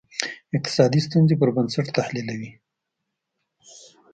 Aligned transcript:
اقتصادي 0.57 0.99
ستونزې 1.07 1.35
پر 1.41 1.49
بنسټ 1.55 1.87
تحلیلوي. 1.97 2.51